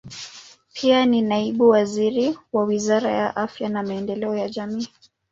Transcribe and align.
Pia 0.73 1.05
ni 1.05 1.21
naibu 1.21 1.69
waziri 1.69 2.37
wa 2.53 2.63
Wizara 2.63 3.11
ya 3.11 3.35
Afya 3.35 3.69
na 3.69 3.83
Maendeleo 3.83 4.35
ya 4.35 4.49
Jamii. 4.49 4.87